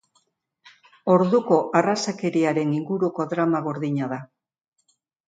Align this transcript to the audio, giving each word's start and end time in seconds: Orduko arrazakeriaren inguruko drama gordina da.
Orduko 1.15 1.57
arrazakeriaren 1.81 2.71
inguruko 2.79 3.27
drama 3.35 3.63
gordina 3.69 4.09
da. 4.15 4.19